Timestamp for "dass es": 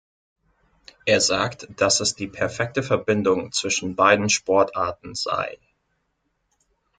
1.79-2.15